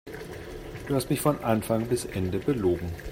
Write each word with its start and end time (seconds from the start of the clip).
Du 0.87 0.95
hast 0.95 1.11
mich 1.11 1.21
von 1.21 1.39
Anfang 1.43 1.85
bis 1.85 2.05
Ende 2.05 2.39
belogen. 2.39 2.91